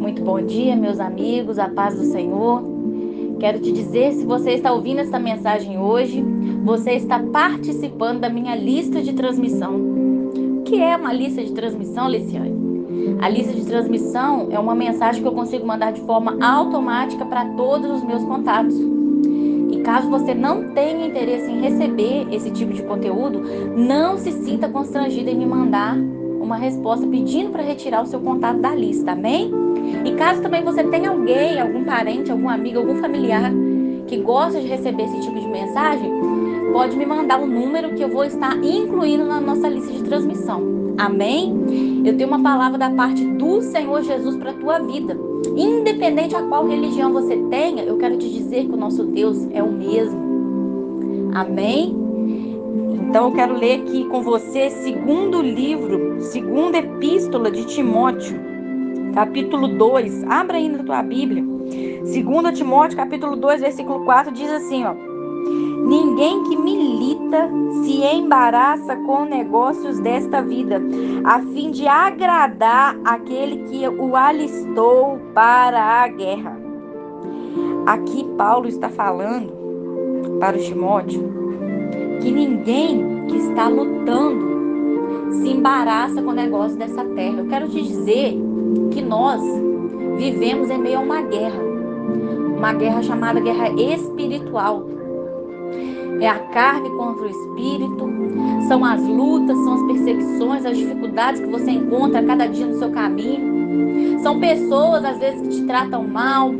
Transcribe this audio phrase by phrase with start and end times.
[0.00, 2.62] Muito bom dia, meus amigos, a paz do Senhor.
[3.40, 6.24] Quero te dizer, se você está ouvindo esta mensagem hoje,
[6.64, 9.74] você está participando da minha lista de transmissão.
[9.74, 12.54] O que é uma lista de transmissão, Liciane?
[13.20, 17.44] A lista de transmissão é uma mensagem que eu consigo mandar de forma automática para
[17.50, 18.74] todos os meus contatos.
[19.70, 23.42] E caso você não tenha interesse em receber esse tipo de conteúdo,
[23.76, 25.96] não se sinta constrangido em me mandar
[26.44, 29.50] uma resposta pedindo para retirar o seu contato da lista, amém?
[30.04, 33.50] E caso também você tenha alguém, algum parente, algum amigo, algum familiar
[34.06, 36.10] que gosta de receber esse tipo de mensagem,
[36.72, 40.02] pode me mandar o um número que eu vou estar incluindo na nossa lista de
[40.02, 40.62] transmissão.
[40.98, 42.02] Amém?
[42.04, 45.16] Eu tenho uma palavra da parte do Senhor Jesus para a tua vida.
[45.56, 49.62] Independente a qual religião você tenha, eu quero te dizer que o nosso Deus é
[49.62, 50.22] o mesmo.
[51.34, 52.03] Amém?
[53.14, 58.36] Então eu quero ler aqui com você segundo livro, segunda epístola de Timóteo,
[59.14, 60.24] capítulo 2.
[60.24, 61.44] Abra aí na tua Bíblia.
[62.06, 64.94] Segunda Timóteo, capítulo 2, versículo 4 diz assim, ó:
[65.86, 67.48] Ninguém que milita
[67.84, 70.82] se embaraça com negócios desta vida,
[71.22, 76.58] a fim de agradar aquele que o alistou para a guerra.
[77.86, 79.52] Aqui Paulo está falando
[80.40, 81.43] para o Timóteo
[82.20, 84.54] que ninguém que está lutando
[85.32, 87.38] se embaraça com o negócio dessa terra.
[87.38, 88.34] Eu quero te dizer
[88.90, 89.40] que nós
[90.16, 91.60] vivemos em meio a uma guerra,
[92.56, 94.86] uma guerra chamada guerra espiritual.
[96.20, 98.08] É a carne contra o espírito,
[98.68, 102.90] são as lutas, são as perseguições, as dificuldades que você encontra cada dia no seu
[102.90, 104.20] caminho.
[104.20, 106.52] São pessoas, às vezes, que te tratam mal.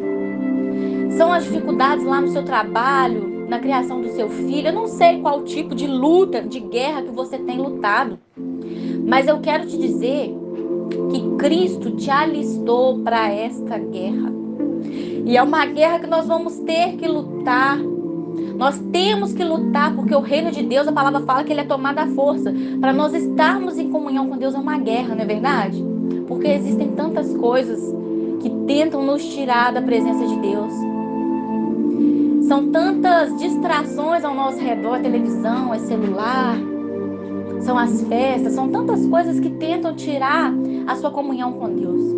[1.16, 4.68] São as dificuldades lá no seu trabalho, na criação do seu filho.
[4.68, 8.18] Eu não sei qual tipo de luta, de guerra que você tem lutado,
[9.06, 10.34] mas eu quero te dizer
[11.10, 14.32] que Cristo te alistou para esta guerra.
[15.24, 17.78] E é uma guerra que nós vamos ter que lutar.
[18.56, 21.64] Nós temos que lutar porque o reino de Deus, a palavra fala que ele é
[21.64, 22.52] tomado à força.
[22.80, 25.84] Para nós estarmos em comunhão com Deus é uma guerra, não é verdade?
[26.28, 27.80] Porque existem tantas coisas
[28.40, 30.93] que tentam nos tirar da presença de Deus.
[32.46, 36.58] São tantas distrações ao nosso redor, televisão, é celular,
[37.62, 40.52] são as festas, são tantas coisas que tentam tirar
[40.86, 42.14] a sua comunhão com Deus.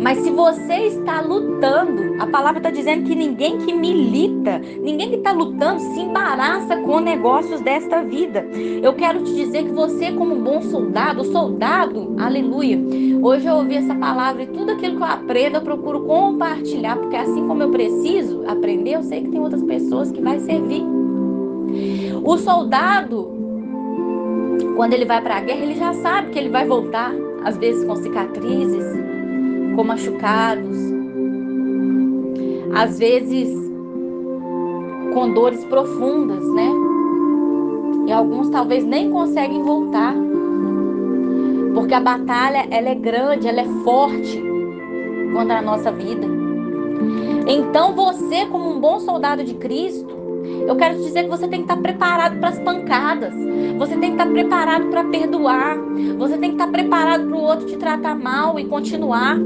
[0.00, 5.16] Mas se você está lutando, a palavra está dizendo que ninguém que milita, ninguém que
[5.16, 8.46] está lutando se embaraça com negócios desta vida.
[8.80, 12.78] Eu quero te dizer que você, como bom soldado, soldado, aleluia.
[13.20, 17.16] Hoje eu ouvi essa palavra e tudo aquilo que eu aprendo eu procuro compartilhar, porque
[17.16, 20.84] assim como eu preciso aprender, eu sei que tem outras pessoas que vai servir.
[22.22, 23.30] O soldado,
[24.76, 27.10] quando ele vai para a guerra, ele já sabe que ele vai voltar,
[27.44, 28.84] às vezes com cicatrizes,
[29.74, 30.76] com machucados,
[32.74, 33.48] às vezes
[35.14, 36.70] com dores profundas, né?
[38.06, 40.14] E alguns talvez nem conseguem voltar.
[41.72, 44.42] Porque a batalha, ela é grande, ela é forte
[45.32, 46.37] contra a nossa vida.
[47.46, 50.16] Então você, como um bom soldado de Cristo,
[50.66, 53.34] eu quero te dizer que você tem que estar preparado para as pancadas.
[53.78, 55.76] Você tem que estar preparado para perdoar.
[56.18, 59.38] Você tem que estar preparado para o outro te tratar mal e continuar.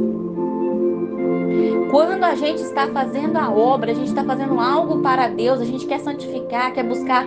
[1.91, 5.65] Quando a gente está fazendo a obra, a gente está fazendo algo para Deus, a
[5.65, 7.27] gente quer santificar, quer buscar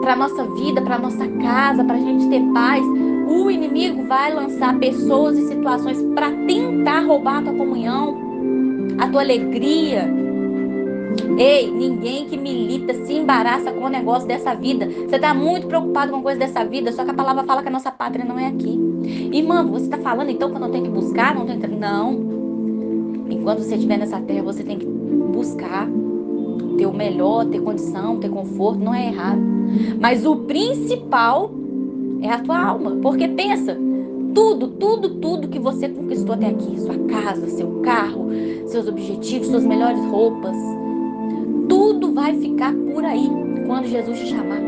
[0.00, 2.84] para a nossa vida, para a nossa casa, para a gente ter paz,
[3.26, 8.23] o inimigo vai lançar pessoas e situações para tentar roubar a tua comunhão,
[9.04, 10.12] a tua alegria.
[11.38, 14.86] Ei, ninguém que milita se embaraça com o negócio dessa vida.
[14.86, 17.72] Você está muito preocupado com coisa dessa vida, só que a palavra fala que a
[17.72, 18.80] nossa pátria não é aqui.
[19.32, 21.34] Irmã, você está falando então que eu não tenho que buscar?
[21.34, 22.12] Não, tenho não.
[23.28, 25.88] Enquanto você estiver nessa terra, você tem que buscar
[26.76, 29.40] ter o melhor, ter condição, ter conforto, não é errado.
[30.00, 31.50] Mas o principal
[32.22, 33.76] é a tua alma, porque pensa,
[34.34, 38.28] tudo, tudo, tudo que você conquistou até aqui, sua casa, seu carro,
[38.66, 40.56] seus objetivos, suas melhores roupas,
[41.68, 43.30] tudo vai ficar por aí
[43.66, 44.60] quando Jesus te chamar.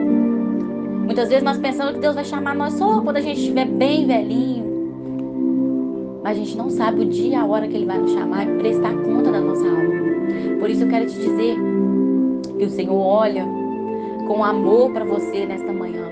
[1.04, 4.06] Muitas vezes nós pensamos que Deus vai chamar nós só quando a gente estiver bem
[4.06, 4.64] velhinho,
[6.22, 8.46] mas a gente não sabe o dia e a hora que Ele vai nos chamar
[8.48, 9.96] e prestar conta da nossa alma.
[10.60, 11.56] Por isso eu quero te dizer
[12.58, 13.46] que o Senhor olha
[14.26, 16.04] com amor para você nesta manhã.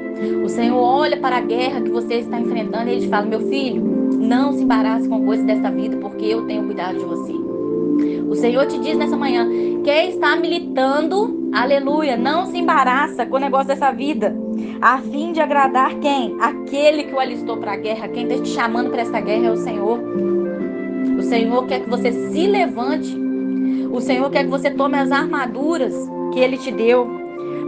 [0.44, 3.82] O Senhor olha para a guerra que você está enfrentando e Ele fala: Meu filho,
[4.18, 7.32] não se embarace com coisas desta vida, porque eu tenho cuidado de você.
[8.28, 9.48] O Senhor te diz nessa manhã:
[9.84, 12.16] quem está militando Aleluia.
[12.16, 14.36] Não se embaraça com o negócio dessa vida.
[14.82, 16.36] A fim de agradar quem?
[16.40, 18.08] Aquele que o alistou para a guerra.
[18.08, 20.00] Quem está te chamando para essa guerra é o Senhor.
[21.16, 23.16] O Senhor quer que você se levante.
[23.92, 25.94] O Senhor quer que você tome as armaduras
[26.32, 27.06] que Ele te deu.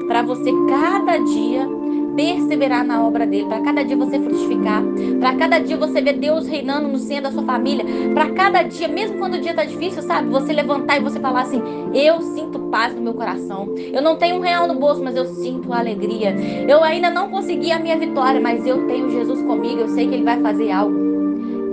[0.06, 1.68] Para você cada dia
[2.16, 4.82] perseverar na obra dele, para cada dia você frutificar,
[5.20, 8.88] para cada dia você ver Deus reinando no centro da sua família, para cada dia,
[8.88, 11.62] mesmo quando o dia tá difícil, sabe, você levantar e você falar assim:
[11.92, 13.74] "Eu sinto paz no meu coração.
[13.76, 16.34] Eu não tenho um real no bolso, mas eu sinto alegria.
[16.66, 20.14] Eu ainda não consegui a minha vitória, mas eu tenho Jesus comigo, eu sei que
[20.14, 20.96] ele vai fazer algo."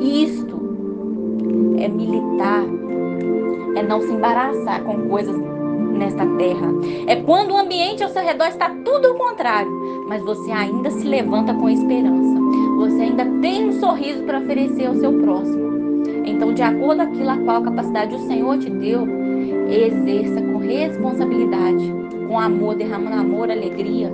[0.01, 0.59] Isto
[1.77, 2.63] é militar.
[3.75, 5.35] É não se embaraçar com coisas
[6.43, 6.67] terra.
[7.07, 9.71] É quando o ambiente ao seu redor está tudo ao contrário,
[10.07, 12.39] mas você ainda se levanta com esperança.
[12.77, 15.63] Você ainda tem um sorriso para oferecer ao seu próximo.
[16.25, 19.07] Então, de acordo com aquilo a qual capacidade o Senhor te deu,
[19.69, 21.93] exerça com responsabilidade,
[22.27, 24.11] com amor, derramando amor, alegria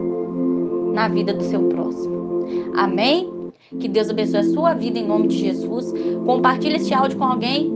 [0.93, 2.45] na vida do seu próximo.
[2.75, 3.29] Amém?
[3.79, 5.93] Que Deus abençoe a sua vida em nome de Jesus.
[6.25, 7.71] Compartilhe este áudio com alguém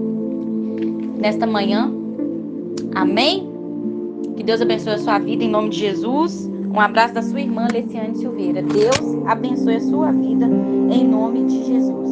[1.20, 1.92] nesta manhã.
[2.96, 3.53] Amém?
[4.44, 6.52] Que Deus abençoe a sua vida em nome de Jesus.
[6.70, 8.62] Um abraço da sua irmã Leciane Silveira.
[8.62, 10.46] Deus abençoe a sua vida
[10.92, 12.10] em nome de Jesus.